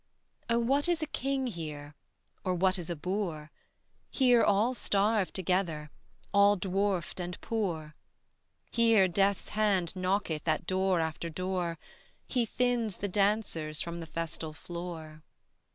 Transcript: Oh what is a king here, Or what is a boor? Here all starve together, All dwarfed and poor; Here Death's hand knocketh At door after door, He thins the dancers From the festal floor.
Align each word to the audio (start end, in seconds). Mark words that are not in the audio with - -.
Oh 0.49 0.57
what 0.57 0.87
is 0.89 1.03
a 1.03 1.05
king 1.05 1.45
here, 1.45 1.93
Or 2.43 2.55
what 2.55 2.79
is 2.79 2.89
a 2.89 2.95
boor? 2.95 3.51
Here 4.09 4.41
all 4.43 4.73
starve 4.73 5.31
together, 5.31 5.91
All 6.33 6.55
dwarfed 6.55 7.19
and 7.19 7.39
poor; 7.39 7.93
Here 8.71 9.07
Death's 9.07 9.49
hand 9.49 9.95
knocketh 9.95 10.47
At 10.47 10.65
door 10.65 11.01
after 11.01 11.29
door, 11.29 11.77
He 12.25 12.47
thins 12.47 12.97
the 12.97 13.07
dancers 13.09 13.79
From 13.83 13.99
the 13.99 14.07
festal 14.07 14.53
floor. 14.53 15.21